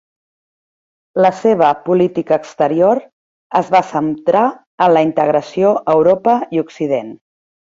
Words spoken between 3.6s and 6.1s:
es va centrar en la integració a